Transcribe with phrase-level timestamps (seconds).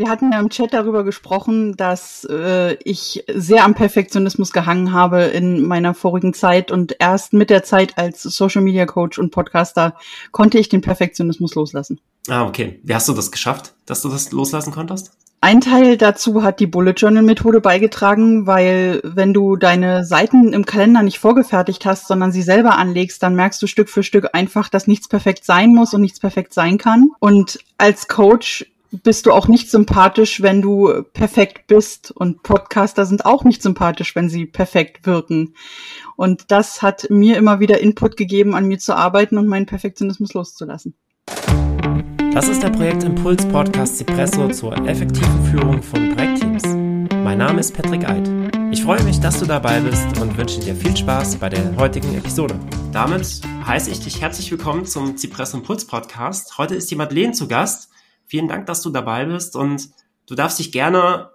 [0.00, 5.24] wir hatten ja im Chat darüber gesprochen, dass äh, ich sehr am Perfektionismus gehangen habe
[5.24, 9.94] in meiner vorigen Zeit und erst mit der Zeit als Social Media Coach und Podcaster
[10.32, 12.00] konnte ich den Perfektionismus loslassen.
[12.28, 12.80] Ah, okay.
[12.82, 15.12] Wie hast du das geschafft, dass du das loslassen konntest?
[15.42, 20.64] Ein Teil dazu hat die Bullet Journal Methode beigetragen, weil wenn du deine Seiten im
[20.64, 24.70] Kalender nicht vorgefertigt hast, sondern sie selber anlegst, dann merkst du Stück für Stück einfach,
[24.70, 27.10] dass nichts perfekt sein muss und nichts perfekt sein kann.
[27.20, 32.10] Und als Coach bist du auch nicht sympathisch, wenn du perfekt bist.
[32.10, 35.54] Und Podcaster sind auch nicht sympathisch, wenn sie perfekt wirken.
[36.16, 40.34] Und das hat mir immer wieder Input gegeben, an mir zu arbeiten und meinen Perfektionismus
[40.34, 40.94] loszulassen.
[42.32, 46.62] Das ist der Projektimpuls Podcast Cipresso zur effektiven Führung von Projektteams.
[47.24, 48.30] Mein Name ist Patrick Eid.
[48.70, 52.14] Ich freue mich, dass du dabei bist und wünsche dir viel Spaß bei der heutigen
[52.14, 52.58] Episode.
[52.92, 56.56] Damit heiße ich dich herzlich willkommen zum Cipresso Impuls Podcast.
[56.56, 57.89] Heute ist die Madeleine zu Gast.
[58.30, 59.90] Vielen Dank, dass du dabei bist und
[60.28, 61.30] du darfst dich gerne,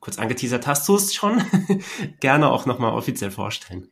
[0.00, 1.42] kurz angeteasert hast du es schon,
[2.20, 3.88] gerne auch nochmal offiziell vorstellen.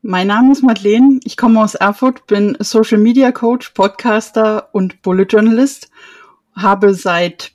[0.00, 5.26] Mein Name ist Madeleine, ich komme aus Erfurt, bin Social Media Coach, Podcaster und Bullet
[5.26, 5.88] Journalist,
[6.56, 7.52] habe seit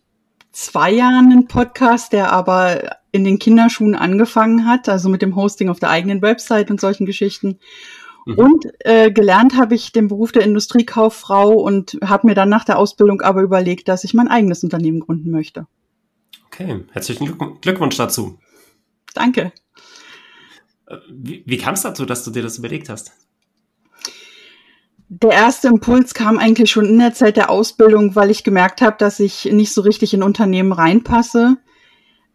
[0.54, 5.68] zwei Jahren einen Podcast, der aber in den Kinderschuhen angefangen hat, also mit dem Hosting
[5.68, 7.60] auf der eigenen Website und solchen Geschichten
[8.28, 8.38] Mhm.
[8.38, 12.78] Und äh, gelernt habe ich den Beruf der Industriekauffrau und habe mir dann nach der
[12.78, 15.66] Ausbildung aber überlegt, dass ich mein eigenes Unternehmen gründen möchte.
[16.48, 18.38] Okay, herzlichen Glückwunsch dazu.
[19.14, 19.53] Danke.
[20.88, 23.14] Äh, wie, wie kam es dazu, dass du dir das überlegt hast?
[25.08, 28.98] Der erste Impuls kam eigentlich schon in der Zeit der Ausbildung, weil ich gemerkt habe,
[29.00, 31.55] dass ich nicht so richtig in Unternehmen reinpasse.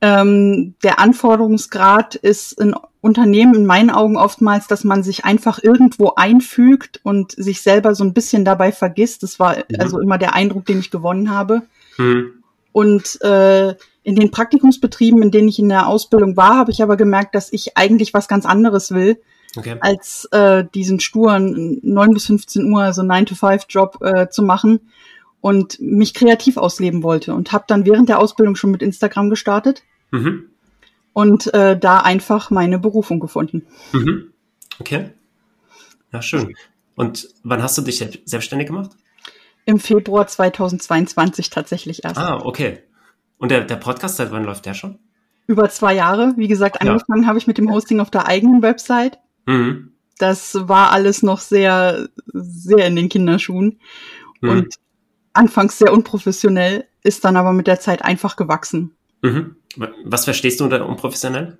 [0.02, 6.14] Ähm, der Anforderungsgrad ist in Unternehmen in meinen Augen oftmals, dass man sich einfach irgendwo
[6.16, 9.22] einfügt und sich selber so ein bisschen dabei vergisst.
[9.22, 9.62] Das war mhm.
[9.78, 11.62] also immer der Eindruck, den ich gewonnen habe.
[11.98, 12.42] Mhm.
[12.72, 16.96] Und äh, in den Praktikumsbetrieben, in denen ich in der Ausbildung war, habe ich aber
[16.96, 19.20] gemerkt, dass ich eigentlich was ganz anderes will,
[19.56, 19.76] okay.
[19.80, 24.80] als äh, diesen sturen 9 bis 15 Uhr, also 9-to-5-Job äh, zu machen
[25.40, 27.34] und mich kreativ ausleben wollte.
[27.34, 29.84] Und habe dann während der Ausbildung schon mit Instagram gestartet.
[30.12, 30.52] Mhm
[31.12, 33.66] und äh, da einfach meine Berufung gefunden.
[33.92, 34.32] Mhm.
[34.80, 35.10] Okay.
[36.12, 36.54] Ja, schön.
[36.94, 38.90] Und wann hast du dich selbstständig gemacht?
[39.64, 42.18] Im Februar 2022 tatsächlich erst.
[42.18, 42.82] Ah, okay.
[43.38, 44.98] Und der, der Podcast, seit wann läuft der schon?
[45.46, 46.34] Über zwei Jahre.
[46.36, 47.28] Wie gesagt, angefangen ja.
[47.28, 49.18] habe ich mit dem Hosting auf der eigenen Website.
[49.46, 49.92] Mhm.
[50.18, 53.80] Das war alles noch sehr, sehr in den Kinderschuhen.
[54.40, 54.48] Mhm.
[54.48, 54.74] Und
[55.32, 58.94] anfangs sehr unprofessionell, ist dann aber mit der Zeit einfach gewachsen.
[59.22, 59.56] Mhm.
[60.04, 61.58] Was verstehst du unter unprofessionell?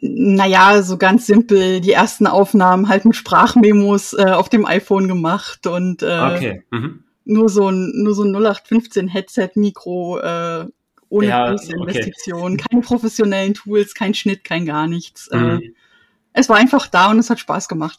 [0.00, 1.80] Naja, so ganz simpel.
[1.80, 6.62] Die ersten Aufnahmen halt mit Sprachmemos äh, auf dem iPhone gemacht und äh, okay.
[6.70, 7.04] mhm.
[7.24, 10.66] nur so ein nur so ein 0815 Headset Mikro äh,
[11.10, 12.64] ohne ja, große Investitionen, okay.
[12.70, 15.28] keine professionellen Tools, kein Schnitt, kein gar nichts.
[15.28, 15.74] Äh, mhm.
[16.32, 17.98] Es war einfach da und es hat Spaß gemacht.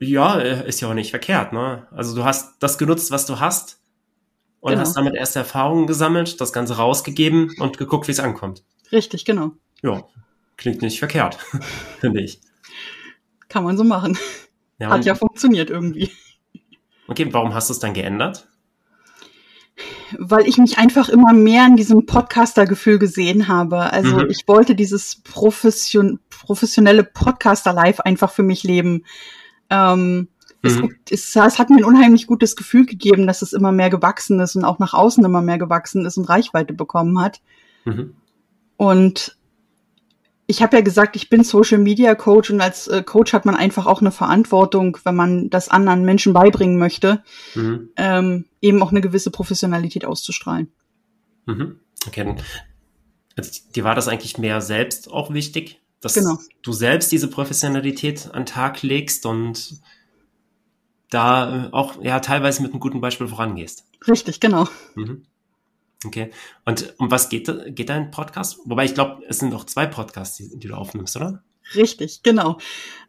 [0.00, 1.88] Ja, äh, ist ja auch nicht verkehrt, ne?
[1.90, 3.80] Also du hast das genutzt, was du hast
[4.64, 4.80] und genau.
[4.80, 8.64] hast damit erste Erfahrungen gesammelt, das Ganze rausgegeben und geguckt, wie es ankommt.
[8.92, 9.50] Richtig, genau.
[9.82, 10.04] Ja,
[10.56, 11.36] klingt nicht verkehrt,
[12.00, 12.40] finde ich.
[13.50, 14.16] Kann man so machen.
[14.78, 16.10] Ja, Hat ja funktioniert irgendwie.
[17.06, 18.48] Okay, warum hast du es dann geändert?
[20.18, 23.92] Weil ich mich einfach immer mehr in diesem Podcaster-Gefühl gesehen habe.
[23.92, 24.30] Also mhm.
[24.30, 29.04] ich wollte dieses profession professionelle Podcaster-Life einfach für mich leben.
[29.68, 30.28] Ähm,
[30.64, 30.96] Mhm.
[31.10, 34.40] Es, es, es, hat mir ein unheimlich gutes Gefühl gegeben, dass es immer mehr gewachsen
[34.40, 37.40] ist und auch nach außen immer mehr gewachsen ist und Reichweite bekommen hat.
[37.84, 38.14] Mhm.
[38.76, 39.36] Und
[40.46, 43.56] ich habe ja gesagt, ich bin Social Media Coach und als äh, Coach hat man
[43.56, 47.22] einfach auch eine Verantwortung, wenn man das anderen Menschen beibringen möchte,
[47.54, 47.90] mhm.
[47.96, 50.72] ähm, eben auch eine gewisse Professionalität auszustrahlen.
[51.46, 51.80] Mhm.
[52.06, 52.36] Okay.
[53.36, 56.38] Also, dir war das eigentlich mehr selbst auch wichtig, dass genau.
[56.62, 59.80] du selbst diese Professionalität an den Tag legst und
[61.14, 63.84] da äh, auch ja teilweise mit einem guten Beispiel vorangehst.
[64.06, 64.68] Richtig, genau.
[64.94, 65.24] Mhm.
[66.04, 66.30] Okay.
[66.64, 68.58] Und um was geht, geht dein Podcast?
[68.64, 71.42] Wobei ich glaube, es sind auch zwei Podcasts, die, die, du aufnimmst, oder?
[71.74, 72.58] Richtig, genau.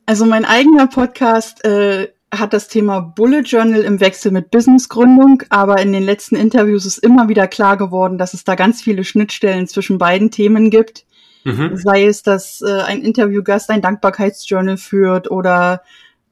[0.06, 5.82] Also mein eigener Podcast äh, hat das Thema Bullet Journal im Wechsel mit Businessgründung, aber
[5.82, 9.68] in den letzten Interviews ist immer wieder klar geworden, dass es da ganz viele Schnittstellen
[9.68, 11.06] zwischen beiden Themen gibt.
[11.44, 11.76] Mhm.
[11.76, 15.82] Sei es, dass äh, ein Interviewgast ein Dankbarkeitsjournal führt oder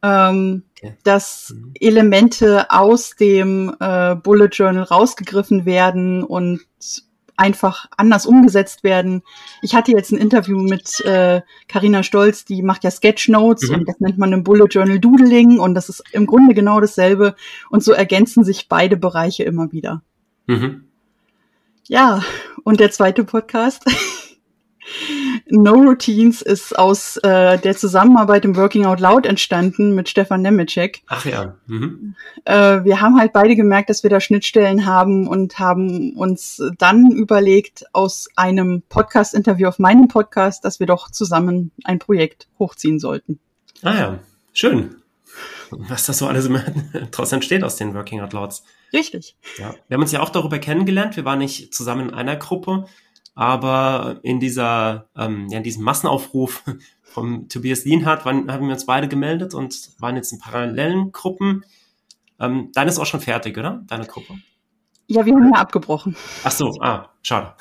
[0.03, 0.95] ähm, okay.
[1.03, 1.71] dass mhm.
[1.79, 6.61] Elemente aus dem äh, Bullet Journal rausgegriffen werden und
[7.35, 9.23] einfach anders umgesetzt werden.
[9.63, 11.03] Ich hatte jetzt ein Interview mit
[11.67, 13.75] Karina äh, Stolz, die macht ja Sketchnotes mhm.
[13.75, 17.35] und das nennt man im Bullet Journal Doodling und das ist im Grunde genau dasselbe
[17.71, 20.03] und so ergänzen sich beide Bereiche immer wieder.
[20.45, 20.83] Mhm.
[21.87, 22.23] Ja,
[22.63, 23.83] und der zweite Podcast.
[25.49, 31.03] No Routines ist aus äh, der Zusammenarbeit im Working Out Loud entstanden mit Stefan Nemetschek.
[31.07, 31.55] Ach ja.
[31.67, 32.15] Mhm.
[32.45, 37.11] Äh, wir haben halt beide gemerkt, dass wir da Schnittstellen haben und haben uns dann
[37.11, 43.39] überlegt, aus einem Podcast-Interview auf meinem Podcast, dass wir doch zusammen ein Projekt hochziehen sollten.
[43.81, 44.19] Ah ja,
[44.53, 44.95] schön.
[45.71, 46.49] Was da so alles
[47.11, 48.63] daraus entsteht aus den Working Out Louds.
[48.93, 49.35] Richtig.
[49.57, 49.73] Ja.
[49.87, 51.15] Wir haben uns ja auch darüber kennengelernt.
[51.17, 52.85] Wir waren nicht zusammen in einer Gruppe,
[53.35, 56.63] aber in dieser, ähm, ja, in diesem Massenaufruf
[57.01, 61.63] vom Tobias Lienhardt waren, haben wir uns beide gemeldet und waren jetzt in parallelen Gruppen.
[62.39, 63.83] Ähm, deine ist auch schon fertig, oder?
[63.87, 64.35] Deine Gruppe?
[65.07, 66.15] Ja, wir haben ja abgebrochen.
[66.43, 67.53] Ach so, ah, schade.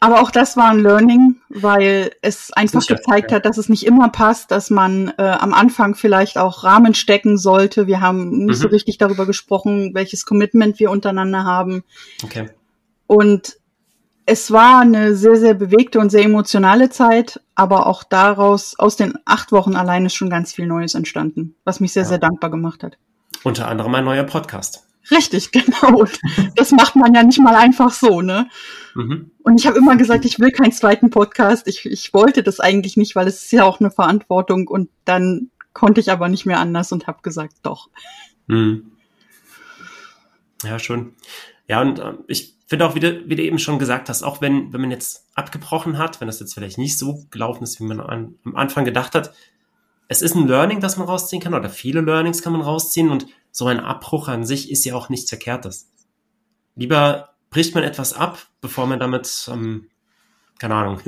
[0.00, 3.36] Aber auch das war ein Learning, weil es einfach Sicher, gezeigt ja.
[3.36, 7.38] hat, dass es nicht immer passt, dass man äh, am Anfang vielleicht auch Rahmen stecken
[7.38, 7.86] sollte.
[7.86, 8.62] Wir haben nicht mhm.
[8.62, 11.84] so richtig darüber gesprochen, welches Commitment wir untereinander haben.
[12.22, 12.50] Okay.
[13.06, 13.56] Und
[14.26, 19.18] es war eine sehr, sehr bewegte und sehr emotionale Zeit, aber auch daraus, aus den
[19.24, 22.08] acht Wochen allein ist schon ganz viel Neues entstanden, was mich sehr, ja.
[22.08, 22.96] sehr dankbar gemacht hat.
[23.42, 24.86] Unter anderem ein neuer Podcast.
[25.10, 26.04] Richtig, genau.
[26.56, 28.48] Das macht man ja nicht mal einfach so, ne?
[28.94, 29.30] Mhm.
[29.42, 31.68] Und ich habe immer gesagt, ich will keinen zweiten Podcast.
[31.68, 34.68] Ich, ich wollte das eigentlich nicht, weil es ist ja auch eine Verantwortung.
[34.68, 37.90] Und dann konnte ich aber nicht mehr anders und habe gesagt, doch.
[38.46, 38.92] Mhm.
[40.62, 41.14] Ja, schon.
[41.68, 44.40] Ja, und äh, ich finde auch, wie du, wie du eben schon gesagt hast, auch
[44.40, 47.84] wenn, wenn man jetzt abgebrochen hat, wenn das jetzt vielleicht nicht so gelaufen ist, wie
[47.84, 49.34] man an, am Anfang gedacht hat,
[50.08, 53.26] es ist ein Learning, das man rausziehen kann, oder viele Learnings kann man rausziehen und
[53.50, 55.90] so ein Abbruch an sich ist ja auch nichts Verkehrtes.
[56.76, 59.88] Lieber bricht man etwas ab, bevor man damit, ähm,
[60.58, 61.00] keine Ahnung,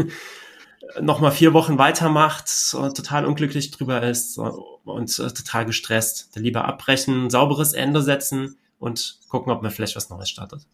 [1.00, 4.42] nochmal vier Wochen weitermacht, äh, total unglücklich drüber ist äh,
[4.84, 6.30] und äh, total gestresst.
[6.36, 10.66] Lieber abbrechen, sauberes Ende setzen und gucken, ob man vielleicht was Neues startet.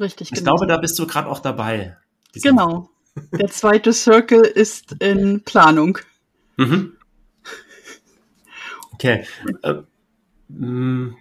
[0.00, 0.56] Richtig, Ich genau.
[0.56, 1.96] glaube, da bist du gerade auch dabei.
[2.34, 2.90] Genau.
[3.32, 5.98] Der zweite Circle ist in Planung.
[6.56, 6.96] Mhm.
[8.92, 9.26] Okay.
[9.62, 9.74] Äh,
[10.48, 11.16] mm,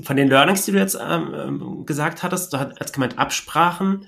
[0.00, 4.06] von den Learnings, die du jetzt ähm, ähm, gesagt hattest, du hast gemeint Absprachen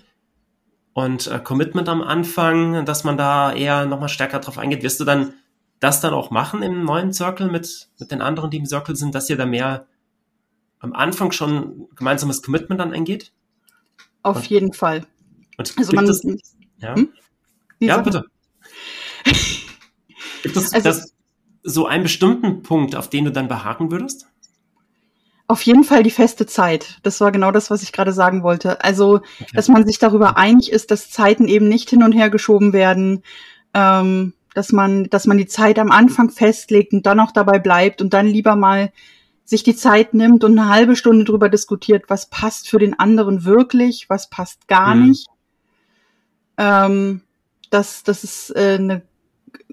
[0.92, 4.82] und äh, Commitment am Anfang, dass man da eher nochmal stärker drauf eingeht.
[4.82, 5.34] Wirst du dann
[5.80, 9.14] das dann auch machen im neuen Circle mit, mit den anderen, die im Circle sind,
[9.14, 9.86] dass ihr da mehr
[10.80, 13.32] am Anfang schon gemeinsames Commitment dann eingeht?
[14.22, 15.06] Auf und, jeden Fall.
[15.56, 16.22] Also man, es,
[16.78, 17.12] ja, hm?
[17.80, 18.24] ja bitte.
[20.42, 21.14] gibt es also, das,
[21.62, 24.26] so einen bestimmten Punkt, auf den du dann beharren würdest?
[25.46, 26.98] Auf jeden Fall die feste Zeit.
[27.02, 28.84] Das war genau das, was ich gerade sagen wollte.
[28.84, 29.46] Also, okay.
[29.54, 33.22] dass man sich darüber einig ist, dass Zeiten eben nicht hin und her geschoben werden,
[33.72, 38.02] ähm, dass man, dass man die Zeit am Anfang festlegt und dann auch dabei bleibt
[38.02, 38.92] und dann lieber mal
[39.48, 43.46] sich die Zeit nimmt und eine halbe Stunde drüber diskutiert, was passt für den anderen
[43.46, 45.08] wirklich, was passt gar mhm.
[45.08, 45.26] nicht.
[46.58, 47.22] Ähm,
[47.70, 49.02] das, das ist äh, eine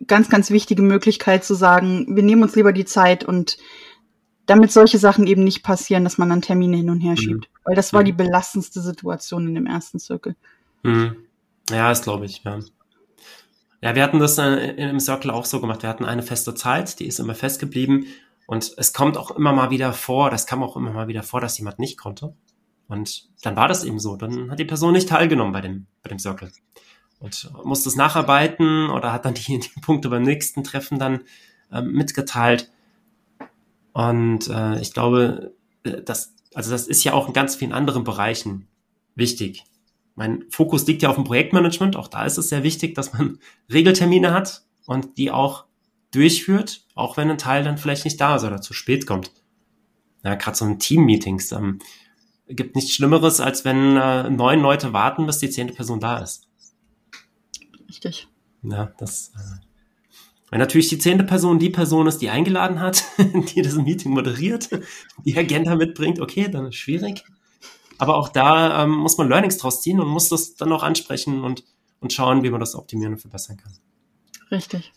[0.08, 3.58] ganz, ganz wichtige Möglichkeit zu sagen, wir nehmen uns lieber die Zeit und
[4.46, 7.18] damit solche Sachen eben nicht passieren, dass man dann Termine hin und her mhm.
[7.18, 7.50] schiebt.
[7.50, 7.60] Mhm.
[7.66, 8.06] Weil das war mhm.
[8.06, 10.38] die belastendste Situation in dem ersten Circle.
[10.84, 11.18] Mhm.
[11.70, 12.60] Ja, das glaube ich, ja.
[13.82, 15.84] Ja, wir hatten das äh, im Circle auch so gemacht.
[15.84, 18.06] Wir hatten eine feste Zeit, die ist immer festgeblieben.
[18.48, 21.42] Und es kommt auch immer mal wieder vor, das kam auch immer mal wieder vor,
[21.42, 22.36] dass jemand nicht konnte.
[22.88, 24.16] Und dann war das eben so.
[24.16, 26.52] Dann hat die Person nicht teilgenommen bei dem, bei dem Circle
[27.20, 31.22] und musste es nacharbeiten oder hat dann die, die Punkte beim nächsten Treffen dann
[31.72, 32.72] ähm, mitgeteilt.
[33.94, 38.04] Und äh, ich glaube, äh, das, also das ist ja auch in ganz vielen anderen
[38.04, 38.68] Bereichen
[39.16, 39.64] wichtig.
[40.16, 41.96] Mein Fokus liegt ja auf dem Projektmanagement.
[41.96, 43.40] Auch da ist es sehr wichtig, dass man
[43.72, 45.66] Regeltermine hat und die auch
[46.16, 49.32] durchführt, auch wenn ein Teil dann vielleicht nicht da ist oder zu spät kommt.
[50.24, 51.52] Ja, gerade so in Team-Meetings.
[51.52, 51.80] Ähm,
[52.48, 56.48] gibt nichts Schlimmeres, als wenn äh, neun Leute warten, bis die zehnte Person da ist.
[57.88, 58.28] Richtig.
[58.64, 59.32] Ja, das.
[59.36, 59.66] Äh,
[60.52, 64.70] wenn natürlich die zehnte Person die Person ist, die eingeladen hat, die das Meeting moderiert,
[65.26, 67.24] die Agenda mitbringt, okay, dann ist schwierig.
[67.98, 71.44] Aber auch da ähm, muss man Learnings draus ziehen und muss das dann auch ansprechen
[71.44, 71.64] und,
[72.00, 73.74] und schauen, wie man das optimieren und verbessern kann.
[74.52, 74.92] Richtig.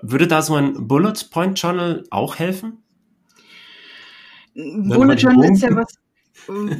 [0.00, 2.78] Würde da so ein Bullet Point Journal auch helfen?
[4.54, 5.94] Bullet Journal ist ja was,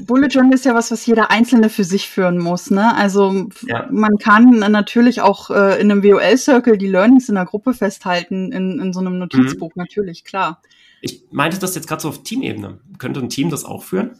[0.06, 2.70] Bullet Journal ist ja was, was jeder Einzelne für sich führen muss.
[2.70, 2.94] Ne?
[2.94, 3.88] Also ja.
[3.90, 8.78] man kann natürlich auch äh, in einem WOL-Circle die Learnings in der Gruppe festhalten, in,
[8.80, 9.82] in so einem Notizbuch, mhm.
[9.82, 10.60] natürlich, klar.
[11.00, 12.78] Ich meinte das jetzt gerade so auf Teamebene.
[12.98, 14.12] Könnte ein Team das auch führen?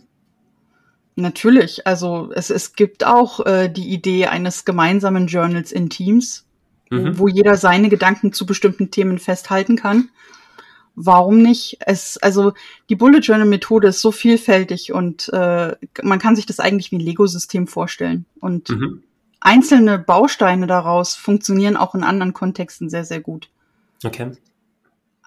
[1.15, 1.87] Natürlich.
[1.87, 6.47] Also es, es gibt auch äh, die Idee eines gemeinsamen Journals in Teams,
[6.93, 7.19] mhm.
[7.19, 10.11] wo jeder seine Gedanken zu bestimmten Themen festhalten kann.
[10.95, 11.79] warum nicht?
[11.81, 12.53] Es, also
[12.89, 16.97] die Bullet Journal Methode ist so vielfältig und äh, man kann sich das eigentlich wie
[16.97, 18.27] ein Lego-System vorstellen.
[18.41, 19.03] Und mhm.
[19.41, 23.49] einzelne Bausteine daraus funktionieren auch in anderen Kontexten sehr, sehr gut.
[24.05, 24.33] Okay.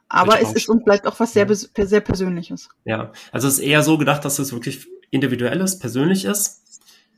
[0.08, 1.86] Aber es ist und bleibt auch was sehr, ja.
[1.86, 2.70] sehr Persönliches.
[2.84, 6.62] Ja, also es ist eher so gedacht, dass es wirklich individuelles, persönlich ist.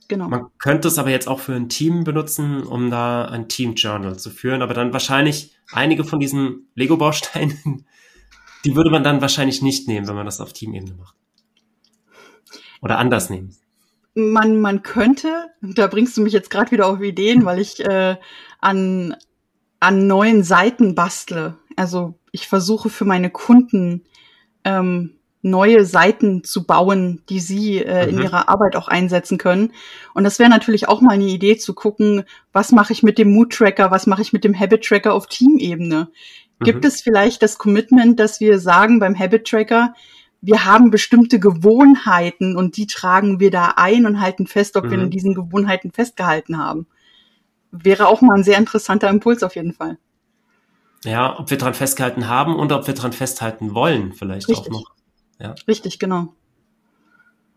[0.08, 0.28] Genau.
[0.28, 4.18] Man könnte es aber jetzt auch für ein Team benutzen, um da ein Team Journal
[4.18, 7.84] zu führen, aber dann wahrscheinlich einige von diesen Lego-Bausteinen,
[8.64, 11.14] die würde man dann wahrscheinlich nicht nehmen, wenn man das auf Teamebene macht.
[12.80, 13.54] Oder anders nehmen.
[14.14, 18.16] Man, man könnte, da bringst du mich jetzt gerade wieder auf Ideen, weil ich äh,
[18.60, 19.14] an,
[19.78, 21.58] an neuen Seiten bastle.
[21.76, 24.04] Also ich versuche für meine Kunden
[24.64, 28.10] ähm, neue Seiten zu bauen, die sie äh, mhm.
[28.18, 29.72] in ihrer Arbeit auch einsetzen können.
[30.14, 33.32] Und das wäre natürlich auch mal eine Idee zu gucken, was mache ich mit dem
[33.32, 36.08] Mood Tracker, was mache ich mit dem Habit Tracker auf Teamebene.
[36.58, 36.64] Mhm.
[36.64, 39.94] Gibt es vielleicht das Commitment, dass wir sagen beim Habit Tracker,
[40.40, 44.90] wir haben bestimmte Gewohnheiten und die tragen wir da ein und halten fest, ob mhm.
[44.90, 46.86] wir in diesen Gewohnheiten festgehalten haben.
[47.70, 49.98] Wäre auch mal ein sehr interessanter Impuls auf jeden Fall.
[51.04, 54.66] Ja, ob wir dran festgehalten haben und ob wir dran festhalten wollen, vielleicht Richtig.
[54.66, 54.97] auch noch.
[55.38, 55.54] Ja.
[55.66, 56.34] Richtig, genau.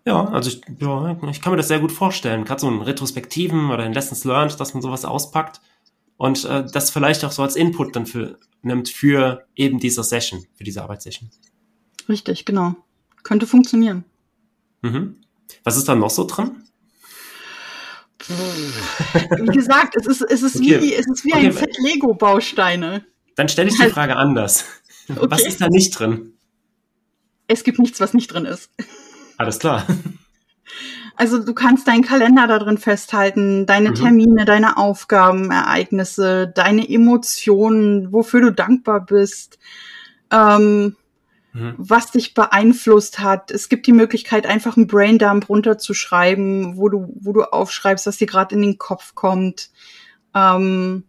[0.05, 2.43] Ja, also ich, ja, ich kann mir das sehr gut vorstellen.
[2.43, 5.61] Gerade so in Retrospektiven oder in Lessons Learned, dass man sowas auspackt
[6.17, 10.45] und äh, das vielleicht auch so als Input dann für, nimmt für eben diese Session,
[10.55, 11.29] für diese Arbeitssession.
[12.09, 12.75] Richtig, genau.
[13.23, 14.03] Könnte funktionieren.
[14.81, 15.17] Mhm.
[15.63, 16.63] Was ist da noch so dran?
[18.27, 20.81] Wie gesagt, es ist, es ist okay.
[20.81, 21.47] wie, es ist wie okay.
[21.47, 23.05] ein Set Lego-Bausteine.
[23.35, 24.65] Dann stelle ich die also Frage anders.
[25.09, 25.25] Okay.
[25.29, 26.35] Was ist da nicht drin?
[27.51, 28.69] Es gibt nichts, was nicht drin ist.
[29.37, 29.85] Alles klar.
[31.15, 33.95] Also du kannst deinen Kalender da drin festhalten, deine mhm.
[33.95, 39.59] Termine, deine Aufgaben, Ereignisse, deine Emotionen, wofür du dankbar bist,
[40.31, 40.95] ähm,
[41.53, 41.75] mhm.
[41.77, 43.51] was dich beeinflusst hat.
[43.51, 48.27] Es gibt die Möglichkeit, einfach einen Braindump runterzuschreiben, wo du, wo du aufschreibst, was dir
[48.27, 49.69] gerade in den Kopf kommt.
[50.33, 51.03] Ähm,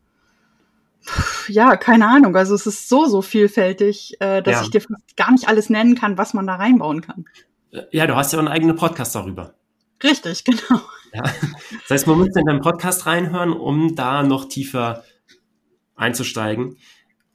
[1.48, 2.36] ja, keine Ahnung.
[2.36, 4.62] Also es ist so, so vielfältig, äh, dass ja.
[4.62, 4.82] ich dir
[5.16, 7.24] gar nicht alles nennen kann, was man da reinbauen kann.
[7.72, 9.54] Äh, ja, du hast ja einen eigenen Podcast darüber.
[10.02, 10.80] Richtig, genau.
[11.12, 11.22] Ja.
[11.22, 15.04] Das heißt, man muss in deinen Podcast reinhören, um da noch tiefer
[15.94, 16.76] einzusteigen.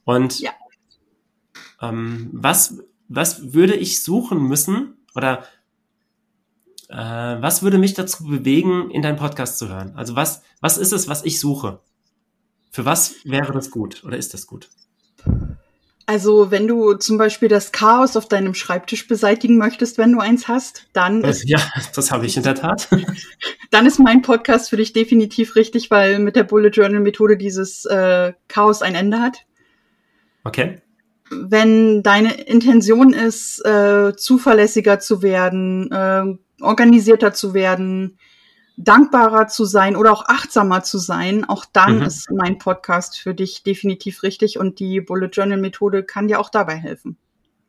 [0.04, 0.50] Und ja.
[1.80, 5.44] ähm, was, was würde ich suchen müssen oder
[6.88, 9.92] äh, was würde mich dazu bewegen, in deinen Podcast zu hören?
[9.94, 11.80] Also was, was ist es, was ich suche?
[12.70, 14.68] Für was wäre das gut oder ist das gut?
[16.08, 20.48] Also, wenn du zum Beispiel das Chaos auf deinem Schreibtisch beseitigen möchtest, wenn du eins
[20.48, 21.22] hast, dann.
[21.22, 21.58] Ist, ja,
[21.94, 22.88] das habe ich in der Tat.
[23.70, 27.84] dann ist mein Podcast für dich definitiv richtig, weil mit der Bullet Journal Methode dieses
[27.84, 29.44] äh, Chaos ein Ende hat.
[30.44, 30.80] Okay.
[31.30, 36.24] Wenn deine Intention ist, äh, zuverlässiger zu werden, äh,
[36.62, 38.18] organisierter zu werden,
[38.78, 42.02] dankbarer zu sein oder auch achtsamer zu sein, auch dann mhm.
[42.02, 46.48] ist mein Podcast für dich definitiv richtig und die Bullet Journal Methode kann dir auch
[46.48, 47.16] dabei helfen.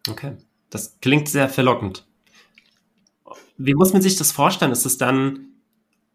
[0.07, 0.37] Okay,
[0.69, 2.05] das klingt sehr verlockend.
[3.57, 4.71] Wie muss man sich das vorstellen?
[4.71, 5.47] Ist es dann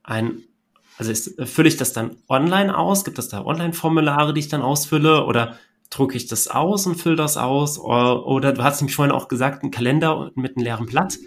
[0.05, 0.43] ein,
[0.97, 3.05] also ist, fülle ich das dann online aus?
[3.05, 5.59] Gibt es da Online-Formulare, die ich dann ausfülle oder
[5.91, 7.79] drucke ich das aus und fülle das aus?
[7.79, 11.19] Oder, oder du hast nämlich vorhin auch gesagt, ein Kalender mit einem leeren Blatt.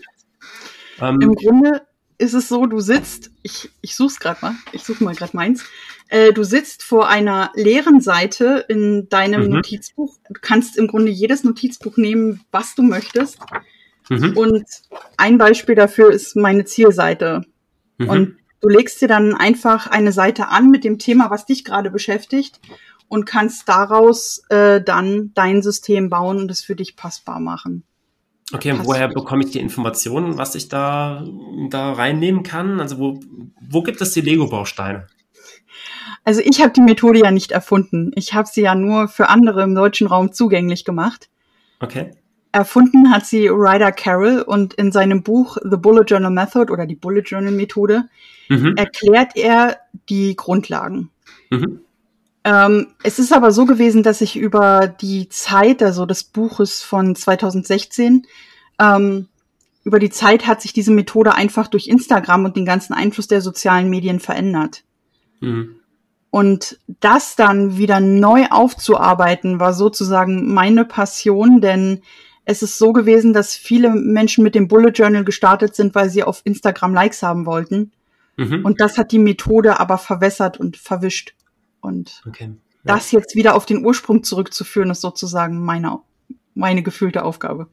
[1.00, 1.87] Ähm, Im Grunde
[2.18, 5.64] ist es so, du sitzt, ich, ich such's gerade mal, ich suche mal gerade meins,
[6.10, 9.50] äh, du sitzt vor einer leeren Seite in deinem mhm.
[9.50, 10.18] Notizbuch.
[10.30, 13.40] Du kannst im Grunde jedes Notizbuch nehmen, was du möchtest.
[14.10, 14.38] Mhm.
[14.38, 14.66] Und
[15.18, 17.42] ein Beispiel dafür ist meine Zielseite.
[17.98, 18.10] Mhm.
[18.10, 21.92] Und du legst dir dann einfach eine Seite an mit dem Thema, was dich gerade
[21.92, 22.60] beschäftigt
[23.10, 27.84] und kannst daraus äh, dann dein System bauen und es für dich passbar machen.
[28.54, 31.26] Okay, und woher bekomme ich die Informationen, was ich da,
[31.70, 32.80] da reinnehmen kann?
[32.80, 33.20] Also wo,
[33.60, 35.08] wo gibt es die Lego-Bausteine?
[36.24, 38.12] Also ich habe die Methode ja nicht erfunden.
[38.16, 41.30] Ich habe sie ja nur für andere im deutschen Raum zugänglich gemacht.
[41.80, 42.12] Okay.
[42.54, 46.96] Erfunden hat sie Ryder Carroll und in seinem Buch The Bullet Journal Method oder die
[46.96, 48.10] Bullet Journal Methode
[48.50, 48.76] mhm.
[48.78, 49.78] erklärt er
[50.10, 51.10] die Grundlagen.
[51.50, 51.82] Mhm.
[52.48, 57.14] Ähm, es ist aber so gewesen, dass ich über die Zeit, also des Buches von
[57.14, 58.26] 2016,
[58.80, 59.28] ähm,
[59.84, 63.42] über die Zeit hat sich diese Methode einfach durch Instagram und den ganzen Einfluss der
[63.42, 64.86] sozialen Medien verändert.
[65.42, 65.76] Mhm.
[66.30, 72.00] Und das dann wieder neu aufzuarbeiten, war sozusagen meine Passion, denn
[72.46, 76.24] es ist so gewesen, dass viele Menschen mit dem Bullet Journal gestartet sind, weil sie
[76.24, 77.92] auf Instagram Likes haben wollten.
[78.38, 78.64] Mhm.
[78.64, 81.34] Und das hat die Methode aber verwässert und verwischt.
[81.88, 82.52] Und okay.
[82.84, 82.96] ja.
[82.96, 86.00] das jetzt wieder auf den Ursprung zurückzuführen, ist sozusagen meine,
[86.54, 87.68] meine gefühlte Aufgabe.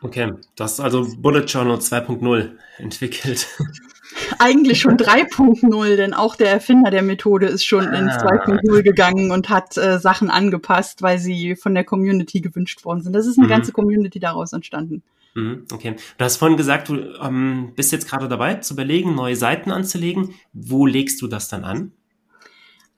[0.00, 3.46] Okay, du hast also Bullet Journal 2.0 entwickelt.
[4.38, 7.98] Eigentlich schon 3.0, denn auch der Erfinder der Methode ist schon ah.
[7.98, 13.02] ins 2.0 gegangen und hat äh, Sachen angepasst, weil sie von der Community gewünscht worden
[13.02, 13.12] sind.
[13.12, 13.50] Das ist eine mhm.
[13.50, 15.02] ganze Community daraus entstanden.
[15.34, 15.96] Mhm, okay.
[16.18, 20.34] Du hast vorhin gesagt, du ähm, bist jetzt gerade dabei zu überlegen, neue Seiten anzulegen.
[20.52, 21.92] Wo legst du das dann an?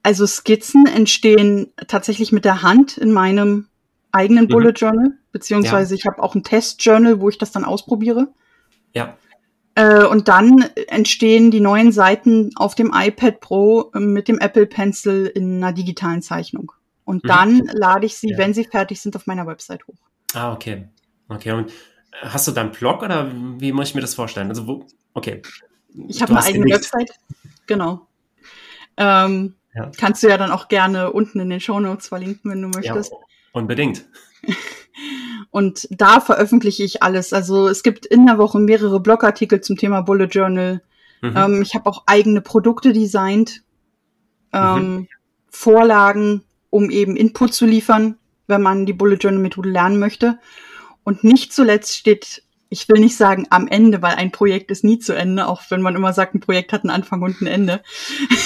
[0.04, 3.68] Also Skizzen entstehen tatsächlich mit der Hand in meinem
[4.12, 4.48] eigenen mhm.
[4.48, 5.98] Bullet Journal, beziehungsweise ja.
[5.98, 8.28] ich habe auch ein Test Journal, wo ich das dann ausprobiere.
[8.92, 9.16] Ja.
[9.74, 14.66] Äh, und dann entstehen die neuen Seiten auf dem iPad Pro äh, mit dem Apple
[14.66, 16.72] Pencil in einer digitalen Zeichnung.
[17.06, 17.28] Und mhm.
[17.28, 18.36] dann lade ich sie, ja.
[18.36, 19.96] wenn sie fertig sind, auf meiner Website hoch.
[20.34, 20.86] Ah, okay.
[21.30, 21.52] Okay.
[21.52, 21.72] Und
[22.20, 24.50] hast du da einen Blog oder wie muss ich mir das vorstellen?
[24.50, 25.40] Also wo, okay.
[26.08, 27.10] Ich habe eine eigene Website.
[27.66, 28.06] Genau.
[28.98, 29.90] Ähm, ja.
[29.96, 33.12] Kannst du ja dann auch gerne unten in den Show Notes verlinken, wenn du möchtest.
[33.12, 33.18] Ja,
[33.52, 34.04] unbedingt.
[35.50, 37.32] Und da veröffentliche ich alles.
[37.32, 40.82] Also es gibt in der Woche mehrere Blogartikel zum Thema Bullet Journal.
[41.22, 41.36] Mhm.
[41.36, 43.62] Ähm, ich habe auch eigene Produkte designt,
[44.52, 45.08] ähm, mhm.
[45.48, 48.16] Vorlagen, um eben Input zu liefern,
[48.46, 50.38] wenn man die Bullet Journal Methode lernen möchte.
[51.04, 52.43] Und nicht zuletzt steht,
[52.74, 55.80] ich will nicht sagen am Ende, weil ein Projekt ist nie zu Ende, auch wenn
[55.80, 57.82] man immer sagt, ein Projekt hat einen Anfang und ein Ende.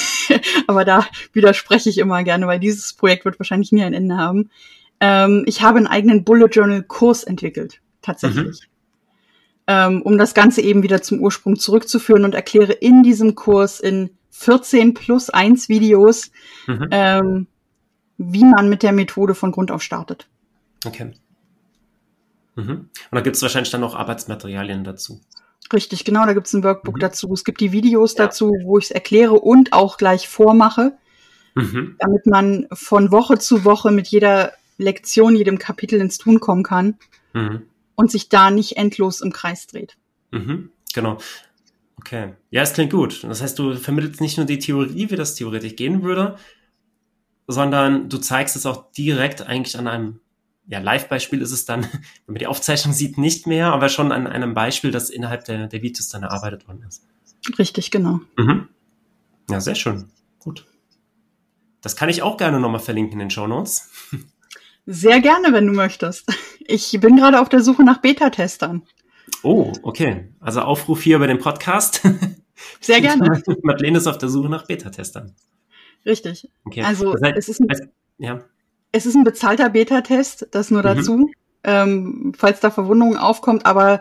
[0.66, 4.50] Aber da widerspreche ich immer gerne, weil dieses Projekt wird wahrscheinlich nie ein Ende haben.
[5.00, 8.60] Ähm, ich habe einen eigenen Bullet Journal Kurs entwickelt, tatsächlich.
[8.60, 9.64] Mhm.
[9.66, 14.10] Ähm, um das Ganze eben wieder zum Ursprung zurückzuführen und erkläre in diesem Kurs in
[14.28, 16.30] 14 plus 1 Videos,
[16.66, 16.88] mhm.
[16.90, 17.46] ähm,
[18.18, 20.28] wie man mit der Methode von Grund auf startet.
[20.84, 21.12] Okay.
[22.58, 22.70] Mhm.
[22.70, 25.20] Und da gibt es wahrscheinlich dann auch Arbeitsmaterialien dazu.
[25.72, 27.00] Richtig, genau, da gibt es ein Workbook mhm.
[27.00, 27.32] dazu.
[27.32, 28.24] Es gibt die Videos ja.
[28.26, 30.98] dazu, wo ich es erkläre und auch gleich vormache,
[31.54, 31.96] mhm.
[32.00, 36.96] damit man von Woche zu Woche mit jeder Lektion, jedem Kapitel ins Tun kommen kann
[37.32, 37.62] mhm.
[37.94, 39.96] und sich da nicht endlos im Kreis dreht.
[40.32, 40.70] Mhm.
[40.94, 41.18] Genau.
[41.98, 42.34] Okay.
[42.50, 43.22] Ja, es klingt gut.
[43.24, 46.36] Das heißt, du vermittelst nicht nur die Theorie, wie das theoretisch gehen würde,
[47.46, 50.20] sondern du zeigst es auch direkt eigentlich an einem
[50.68, 51.82] ja, Live-Beispiel ist es dann,
[52.26, 55.66] wenn man die Aufzeichnung sieht, nicht mehr, aber schon an einem Beispiel, das innerhalb der,
[55.66, 57.04] der Videos dann erarbeitet worden ist.
[57.58, 58.20] Richtig, genau.
[58.36, 58.68] Mhm.
[59.50, 60.10] Ja, sehr schön.
[60.38, 60.66] Gut.
[61.80, 63.90] Das kann ich auch gerne nochmal verlinken in den Show Notes.
[64.86, 66.30] Sehr gerne, wenn du möchtest.
[66.60, 68.82] Ich bin gerade auf der Suche nach Beta-Testern.
[69.42, 70.28] Oh, okay.
[70.40, 72.02] Also Aufruf hier bei dem Podcast.
[72.80, 73.42] Sehr gerne.
[73.62, 75.34] Madeleine ist auf der Suche nach Beta-Testern.
[76.04, 76.48] Richtig.
[76.64, 76.82] Okay.
[76.82, 78.44] Also das heißt, es ist ein, ja.
[78.92, 80.84] Es ist ein bezahlter Beta-Test, das nur mhm.
[80.84, 81.32] dazu, mhm.
[81.64, 84.00] ähm, falls da Verwundungen aufkommt, aber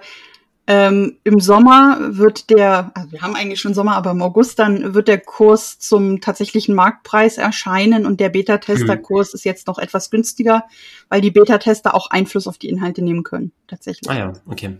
[0.70, 4.94] ähm, Im Sommer wird der, also wir haben eigentlich schon Sommer, aber im August dann
[4.94, 9.38] wird der Kurs zum tatsächlichen Marktpreis erscheinen und der Beta-Tester-Kurs mhm.
[9.38, 10.66] ist jetzt noch etwas günstiger,
[11.08, 14.10] weil die Beta-Tester auch Einfluss auf die Inhalte nehmen können, tatsächlich.
[14.10, 14.78] Ah ja, okay.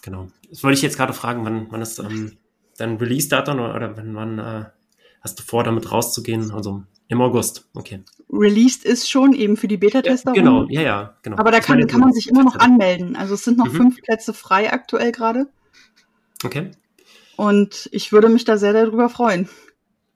[0.00, 0.28] Genau.
[0.48, 2.38] Das wollte ich jetzt gerade fragen, wann, wann ist ähm,
[2.78, 4.64] dein Release-Datum oder, oder wann, wann äh,
[5.20, 6.50] hast du vor, damit rauszugehen?
[6.50, 8.04] Also im August, okay.
[8.32, 10.30] Released ist schon eben für die Beta-Tester.
[10.30, 11.38] Ja, genau, ja, ja, genau.
[11.38, 13.16] Aber da kann, kann man sich immer noch anmelden.
[13.16, 13.76] Also es sind noch mhm.
[13.76, 15.48] fünf Plätze frei aktuell gerade.
[16.44, 16.70] Okay.
[17.34, 19.48] Und ich würde mich da sehr darüber freuen.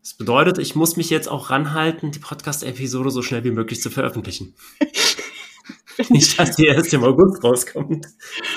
[0.03, 3.91] Das bedeutet, ich muss mich jetzt auch ranhalten, die Podcast-Episode so schnell wie möglich zu
[3.91, 4.55] veröffentlichen.
[6.11, 8.07] Nicht, dass die erst im August rauskommt.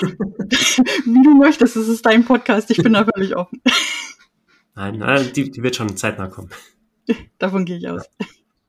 [0.00, 3.60] wie du möchtest, es ist dein Podcast, ich bin da völlig offen.
[4.76, 6.50] Nein, die, die wird schon zeitnah kommen.
[7.38, 8.08] Davon gehe ich aus.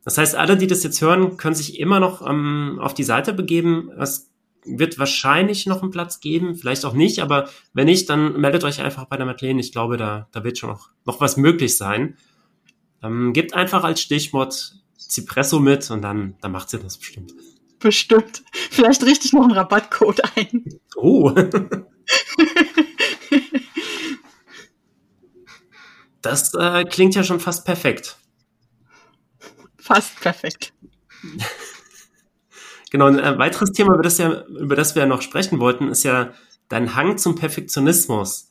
[0.04, 3.34] Das heißt, alle, die das jetzt hören, können sich immer noch ähm, auf die Seite
[3.34, 3.92] begeben.
[3.98, 4.32] Es
[4.66, 8.82] wird wahrscheinlich noch einen Platz geben, vielleicht auch nicht, aber wenn nicht, dann meldet euch
[8.82, 9.60] einfach bei der Madeleine.
[9.60, 12.18] Ich glaube, da, da wird schon noch, noch was möglich sein.
[13.02, 17.34] Ähm, gebt einfach als Stichwort Cipresso mit und dann, dann macht sie das bestimmt.
[17.80, 18.44] Bestimmt.
[18.72, 20.66] Vielleicht richtig noch einen Rabattcode ein.
[20.96, 21.32] Oh.
[26.22, 28.18] das äh, klingt ja schon fast perfekt.
[29.90, 30.72] Fast perfekt.
[32.92, 35.90] Genau, ein äh, weiteres Thema, über das, ja, über das wir ja noch sprechen wollten,
[35.90, 36.34] ist ja
[36.70, 38.50] dein Hang zum Perfektionismus.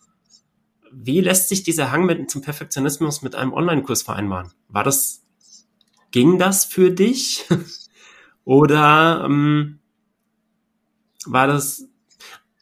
[0.93, 4.53] Wie lässt sich dieser Hang mit, zum Perfektionismus mit einem Online-Kurs vereinbaren?
[4.69, 5.25] War das,
[6.13, 7.47] ging das für dich?
[8.45, 9.81] oder ähm,
[11.27, 11.89] war das,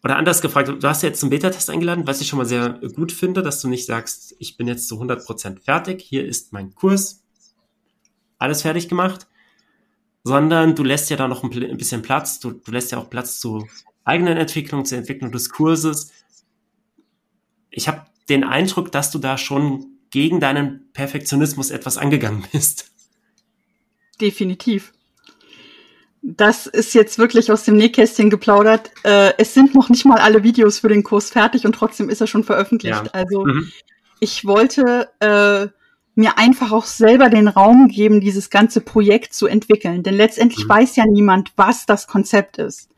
[0.03, 2.81] oder anders gefragt, du hast ja jetzt zum Beta-Test eingeladen, was ich schon mal sehr
[2.95, 6.75] gut finde, dass du nicht sagst, ich bin jetzt zu 100% fertig, hier ist mein
[6.75, 7.26] Kurs,
[8.38, 9.27] alles fertig gemacht,
[10.25, 13.38] sondern du lässt ja da noch ein bisschen Platz, du, du lässt ja auch Platz
[13.38, 13.66] zu
[14.05, 16.12] eigenen Entwicklung, zur Entwicklung des Kurses.
[17.70, 22.90] Ich habe den Eindruck, dass du da schon gegen deinen Perfektionismus etwas angegangen bist.
[24.20, 24.92] Definitiv.
[26.22, 28.90] das ist jetzt wirklich aus dem Nähkästchen geplaudert.
[29.05, 32.20] Äh, es sind noch nicht mal alle Videos für den Kurs fertig und trotzdem ist
[32.20, 33.05] er schon veröffentlicht.
[33.05, 33.11] Ja.
[33.12, 33.70] Also mhm.
[34.20, 35.68] ich wollte äh,
[36.16, 40.02] mir einfach auch selber den Raum geben, dieses ganze Projekt zu entwickeln.
[40.02, 40.70] Denn letztendlich mhm.
[40.70, 42.88] weiß ja niemand, was das Konzept ist.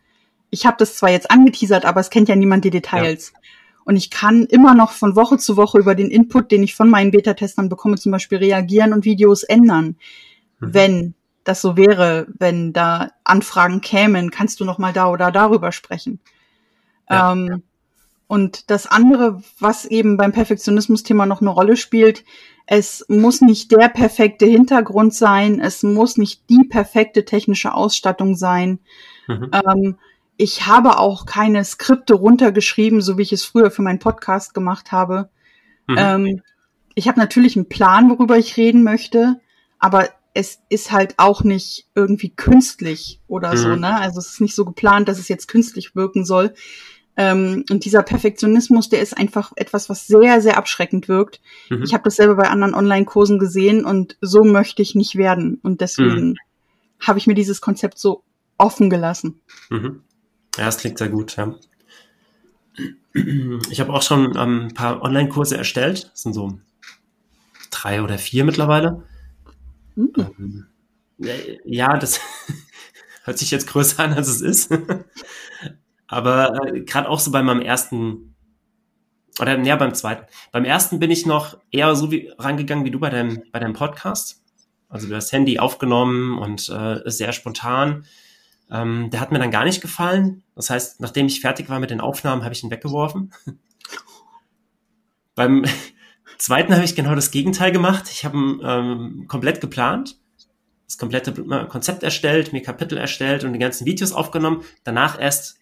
[0.50, 3.32] Ich habe das zwar jetzt angeteasert, aber es kennt ja niemand die Details.
[3.34, 3.40] Ja.
[3.84, 6.88] Und ich kann immer noch von Woche zu Woche über den Input, den ich von
[6.88, 9.96] meinen Beta-Testern bekomme, zum Beispiel reagieren und Videos ändern.
[10.60, 10.74] Mhm.
[10.74, 15.72] Wenn das so wäre, wenn da Anfragen kämen, kannst du noch mal da oder darüber
[15.72, 16.20] sprechen.
[17.10, 17.58] Ja, ähm, ja.
[18.28, 22.24] Und das andere, was eben beim Perfektionismus-Thema noch eine Rolle spielt,
[22.70, 28.78] es muss nicht der perfekte Hintergrund sein, es muss nicht die perfekte technische Ausstattung sein.
[29.26, 29.50] Mhm.
[29.52, 29.98] Ähm,
[30.36, 34.92] ich habe auch keine Skripte runtergeschrieben, so wie ich es früher für meinen Podcast gemacht
[34.92, 35.30] habe.
[35.86, 35.96] Mhm.
[35.98, 36.42] Ähm,
[36.94, 39.40] ich habe natürlich einen Plan, worüber ich reden möchte,
[39.78, 43.56] aber es ist halt auch nicht irgendwie künstlich oder mhm.
[43.56, 43.98] so, ne?
[43.98, 46.52] Also es ist nicht so geplant, dass es jetzt künstlich wirken soll.
[47.18, 51.40] Ähm, und dieser Perfektionismus, der ist einfach etwas, was sehr, sehr abschreckend wirkt.
[51.68, 51.82] Mhm.
[51.82, 55.58] Ich habe das selber bei anderen Online-Kursen gesehen und so möchte ich nicht werden.
[55.64, 56.36] Und deswegen mhm.
[57.00, 58.22] habe ich mir dieses Konzept so
[58.56, 59.40] offen gelassen.
[59.68, 60.02] Mhm.
[60.56, 61.56] Ja, das klingt sehr gut, ja.
[63.68, 66.12] Ich habe auch schon ähm, ein paar Online-Kurse erstellt.
[66.12, 66.60] Das sind so
[67.70, 69.02] drei oder vier mittlerweile.
[69.96, 70.12] Mhm.
[70.16, 70.66] Ähm,
[71.64, 72.20] ja, das
[73.24, 74.70] hört sich jetzt größer an, als es ist.
[76.08, 78.34] Aber äh, gerade auch so bei meinem ersten,
[79.40, 80.26] oder ja, beim zweiten.
[80.50, 83.74] Beim ersten bin ich noch eher so wie rangegangen wie du bei deinem, bei deinem
[83.74, 84.42] Podcast.
[84.88, 88.06] Also das Handy aufgenommen und äh, sehr spontan.
[88.70, 90.42] Ähm, der hat mir dann gar nicht gefallen.
[90.54, 93.32] Das heißt, nachdem ich fertig war mit den Aufnahmen, habe ich ihn weggeworfen.
[95.34, 95.64] Beim
[96.38, 98.04] zweiten habe ich genau das Gegenteil gemacht.
[98.10, 100.18] Ich habe ihn ähm, komplett geplant,
[100.86, 101.32] das komplette
[101.66, 104.64] Konzept erstellt, mir Kapitel erstellt und die ganzen Videos aufgenommen.
[104.84, 105.57] Danach erst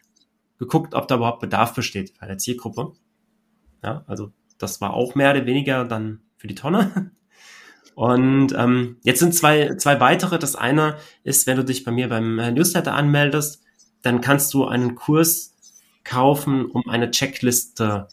[0.58, 2.92] geguckt, ob da überhaupt Bedarf besteht bei der Zielgruppe.
[3.82, 7.10] Ja, also das war auch mehr oder weniger dann für die Tonne.
[7.94, 10.38] Und ähm, jetzt sind zwei, zwei weitere.
[10.38, 13.62] Das eine ist, wenn du dich bei mir beim äh, Newsletter anmeldest,
[14.02, 15.56] dann kannst du einen Kurs
[16.04, 18.08] kaufen, um eine Checkliste,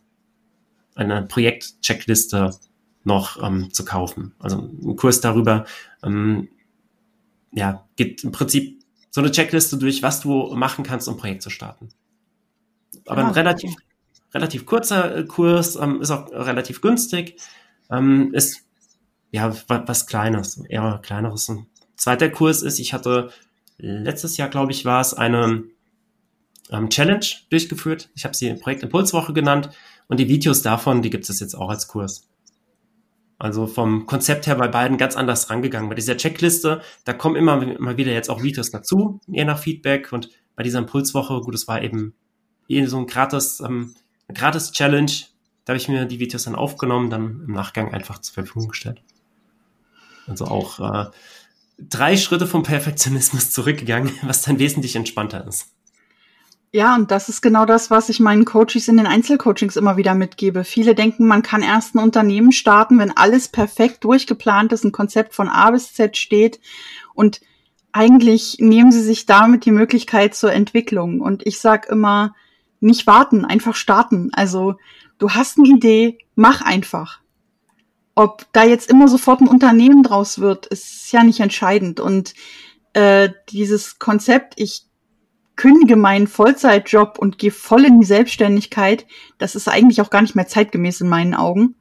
[0.95, 2.55] eine Projekt-Checkliste
[3.03, 4.33] noch ähm, zu kaufen.
[4.39, 5.65] Also ein Kurs darüber,
[6.01, 6.47] ähm,
[7.51, 11.49] ja, geht im Prinzip so eine Checkliste durch, was du machen kannst, um Projekt zu
[11.49, 11.89] starten
[13.07, 13.83] aber ein relativ, okay.
[14.33, 17.39] relativ kurzer äh, Kurs, ähm, ist auch relativ günstig,
[17.91, 18.65] ähm, ist
[19.31, 21.49] ja was Kleines, eher kleineres.
[21.49, 23.31] Ein zweiter Kurs ist, ich hatte
[23.77, 25.63] letztes Jahr, glaube ich, war es eine
[26.69, 28.09] ähm, Challenge durchgeführt.
[28.15, 29.69] Ich habe sie Projekt Impulswoche genannt
[30.07, 32.27] und die Videos davon, die gibt es jetzt auch als Kurs.
[33.39, 35.89] Also vom Konzept her bei beiden ganz anders rangegangen.
[35.89, 40.13] Bei dieser Checkliste, da kommen immer mal wieder jetzt auch Videos dazu, je nach Feedback.
[40.13, 42.13] Und bei dieser Impulswoche, gut, es war eben
[42.75, 43.95] eh so ein gratis, ähm,
[44.33, 45.11] gratis Challenge.
[45.65, 49.01] Da habe ich mir die Videos dann aufgenommen, dann im Nachgang einfach zur Verfügung gestellt.
[50.27, 51.09] Also auch äh,
[51.77, 55.69] drei Schritte vom Perfektionismus zurückgegangen, was dann wesentlich entspannter ist.
[56.75, 60.15] Ja, und das ist genau das, was ich meinen Coaches in den Einzelcoachings immer wieder
[60.15, 60.63] mitgebe.
[60.63, 65.35] Viele denken, man kann erst ein Unternehmen starten, wenn alles perfekt durchgeplant ist, ein Konzept
[65.35, 66.59] von A bis Z steht
[67.13, 67.41] und
[67.91, 71.21] eigentlich nehmen sie sich damit die Möglichkeit zur Entwicklung.
[71.21, 72.33] Und ich sage immer,
[72.83, 74.29] nicht warten, einfach starten.
[74.33, 74.75] Also
[75.17, 77.21] du hast eine Idee, mach einfach.
[78.15, 81.99] Ob da jetzt immer sofort ein Unternehmen draus wird, ist ja nicht entscheidend.
[81.99, 82.33] Und
[82.93, 84.83] äh, dieses Konzept, ich
[85.55, 90.35] kündige meinen Vollzeitjob und gehe voll in die Selbstständigkeit, das ist eigentlich auch gar nicht
[90.35, 91.75] mehr zeitgemäß in meinen Augen.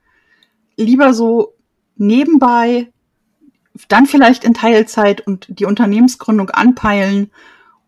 [0.76, 1.54] Lieber so
[1.96, 2.92] nebenbei,
[3.88, 7.30] dann vielleicht in Teilzeit und die Unternehmensgründung anpeilen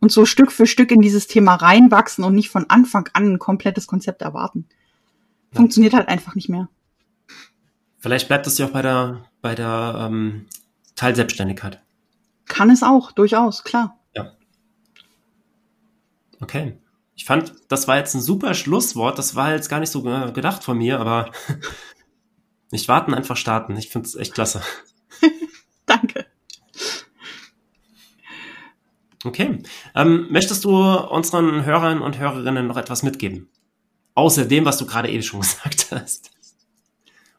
[0.04, 3.38] und so Stück für Stück in dieses Thema reinwachsen und nicht von Anfang an ein
[3.38, 4.68] komplettes Konzept erwarten.
[5.50, 6.68] Funktioniert halt einfach nicht mehr.
[8.00, 10.44] Vielleicht bleibt es ja auch bei der, bei der ähm,
[10.94, 11.80] Teilselbstständigkeit.
[12.44, 13.98] Kann es auch, durchaus, klar.
[14.14, 14.32] Ja.
[16.38, 16.76] Okay.
[17.14, 19.18] Ich fand, das war jetzt ein super Schlusswort.
[19.18, 21.30] Das war jetzt gar nicht so gedacht von mir, aber
[22.70, 23.74] nicht warten, einfach starten.
[23.78, 24.60] Ich finde es echt klasse.
[29.24, 29.58] Okay.
[29.94, 33.48] Ähm, möchtest du unseren Hörern und Hörerinnen noch etwas mitgeben?
[34.14, 36.30] Außer dem, was du gerade eben schon gesagt hast.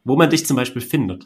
[0.04, 1.26] Wo man dich zum Beispiel findet.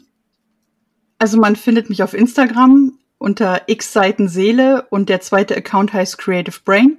[1.18, 6.16] Also man findet mich auf Instagram unter x Seiten Seele und der zweite Account heißt
[6.16, 6.98] Creative Brain.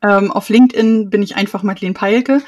[0.00, 2.42] Ähm, auf LinkedIn bin ich einfach Madeleine Peilke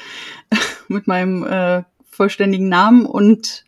[0.87, 3.65] mit meinem äh, vollständigen Namen und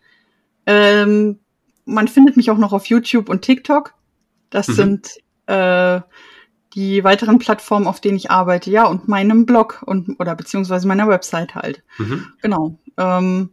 [0.66, 1.40] ähm,
[1.86, 3.94] man findet mich auch noch auf YouTube und TikTok.
[4.50, 4.74] Das mhm.
[4.74, 6.02] sind äh,
[6.74, 11.08] die weiteren Plattformen, auf denen ich arbeite, ja, und meinem Blog und oder beziehungsweise meiner
[11.08, 11.82] Website halt.
[11.98, 12.28] Mhm.
[12.42, 12.78] Genau.
[12.98, 13.50] Ähm,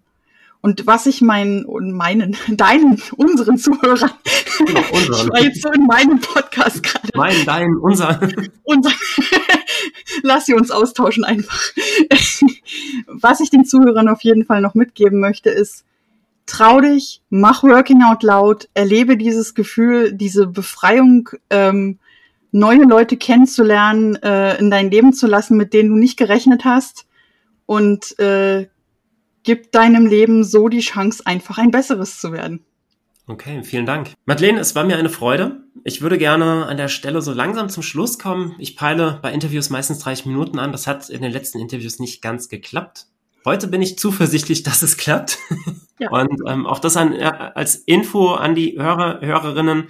[0.60, 4.10] und was ich meinen und meinen, deinen, unseren Zuhörern,
[4.58, 5.26] genau, unseren.
[5.26, 7.08] ich war jetzt so in meinem Podcast gerade.
[7.14, 8.20] Meinen, deinen, unser.
[8.64, 8.90] unser.
[10.22, 11.60] Lass sie uns austauschen einfach.
[13.06, 15.84] was ich den Zuhörern auf jeden Fall noch mitgeben möchte, ist,
[16.46, 21.98] trau dich, mach Working Out Loud, erlebe dieses Gefühl, diese Befreiung, ähm,
[22.56, 27.06] neue Leute kennenzulernen, äh, in dein Leben zu lassen, mit denen du nicht gerechnet hast
[27.66, 28.68] und äh,
[29.42, 32.64] gib deinem Leben so die Chance, einfach ein besseres zu werden.
[33.28, 34.12] Okay, vielen Dank.
[34.24, 35.64] Madeleine, es war mir eine Freude.
[35.84, 38.54] Ich würde gerne an der Stelle so langsam zum Schluss kommen.
[38.58, 40.72] Ich peile bei Interviews meistens 30 Minuten an.
[40.72, 43.06] Das hat in den letzten Interviews nicht ganz geklappt.
[43.44, 45.38] Heute bin ich zuversichtlich, dass es klappt.
[45.98, 46.10] Ja.
[46.10, 49.88] Und ähm, auch das an, äh, als Info an die Hörer, Hörerinnen.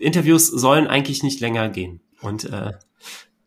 [0.00, 2.00] Interviews sollen eigentlich nicht länger gehen.
[2.20, 2.72] Und äh,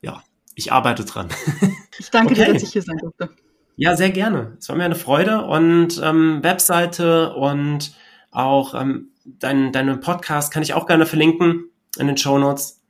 [0.02, 0.24] ja,
[0.56, 1.30] ich arbeite dran.
[2.00, 2.46] Ich danke okay.
[2.46, 3.30] dir, dass ich hier sein durfte.
[3.76, 4.58] Ja, sehr gerne.
[4.58, 5.46] Es war mir eine Freude.
[5.46, 7.94] Und ähm, Webseite und
[8.32, 12.82] auch ähm, dein, deinen Podcast kann ich auch gerne verlinken in den Show Notes.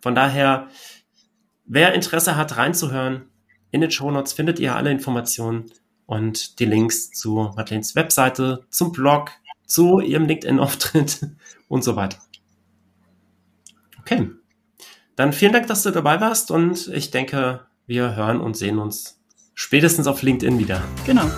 [0.00, 0.68] Von daher,
[1.66, 3.28] wer Interesse hat, reinzuhören,
[3.70, 5.70] in den Show Notes findet ihr alle Informationen
[6.06, 9.32] und die Links zu Madeleines Webseite, zum Blog,
[9.66, 11.26] zu ihrem LinkedIn-Auftritt
[11.68, 12.18] und so weiter.
[14.08, 14.30] Okay.
[15.16, 19.20] Dann vielen Dank, dass du dabei warst und ich denke, wir hören und sehen uns
[19.54, 20.80] spätestens auf LinkedIn wieder.
[21.06, 21.28] Genau.